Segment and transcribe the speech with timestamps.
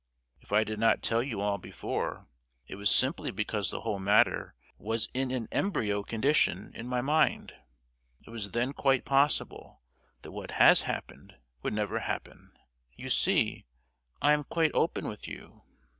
[0.41, 2.25] If I did not tell you all before,
[2.65, 7.53] it was simply because the whole matter was in an embryo condition in my mind.
[8.25, 9.83] It was then quite possible
[10.23, 12.57] that what has happened would never happen.
[12.95, 13.67] You see,
[14.23, 15.61] I am quite open with you.